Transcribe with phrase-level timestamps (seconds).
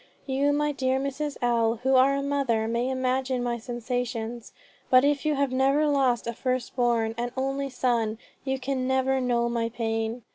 [0.25, 1.37] You, my dear Mrs.
[1.43, 1.75] L.
[1.83, 4.51] who are a mother, may imagine my sensations,
[4.89, 9.21] but if you have never lost a first born, an only son, you can never
[9.21, 10.23] know my pain.